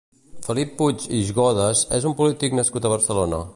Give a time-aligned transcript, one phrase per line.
[0.45, 3.47] Felip Puig i Godes és un polític nascut a Barcelona.